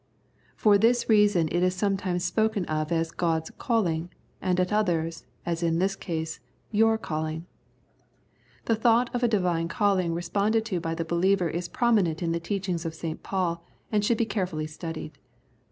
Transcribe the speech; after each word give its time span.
For 0.55 0.79
this 0.79 1.07
reason 1.09 1.47
it 1.51 1.61
is 1.61 1.75
sometimes 1.75 2.23
spoken 2.25 2.65
of 2.65 2.91
as 2.91 3.11
God's" 3.11 3.51
calling," 3.59 4.09
and 4.41 4.59
at 4.59 4.73
others, 4.73 5.25
as 5.45 5.61
in 5.61 5.77
this 5.77 5.95
case, 5.95 6.37
as 6.37 6.39
"your 6.71 6.97
calling." 6.97 7.45
The 8.65 8.73
thought 8.75 9.13
of 9.13 9.21
a 9.21 9.27
Divine 9.27 9.67
calling 9.67 10.15
responded 10.15 10.65
to 10.65 10.79
by 10.79 10.95
the 10.95 11.05
believer 11.05 11.49
is 11.49 11.67
prominent 11.67 12.23
in 12.23 12.31
the 12.31 12.39
teaching 12.39 12.79
of 12.83 12.95
St. 12.95 13.21
Paul, 13.21 13.63
and 13.91 14.03
should 14.03 14.17
be 14.17 14.25
carefully 14.25 14.65
studied. 14.65 15.19